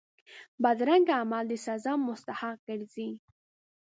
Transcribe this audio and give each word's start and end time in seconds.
بدرنګه 0.63 1.13
عمل 1.21 1.43
د 1.49 1.53
سزا 1.65 1.93
مستحق 2.07 2.57
ګرځي 2.67 3.09